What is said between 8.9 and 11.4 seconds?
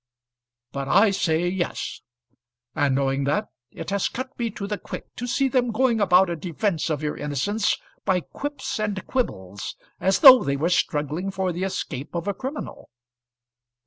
quibbles, as though they were struggling